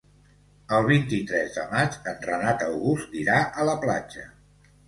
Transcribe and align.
El 0.77 0.85
vint-i-tres 0.91 1.53
de 1.59 1.67
maig 1.73 1.99
en 2.13 2.19
Renat 2.31 2.65
August 2.71 3.15
irà 3.27 3.39
a 3.65 3.69
la 3.73 3.81
platja. 3.85 4.27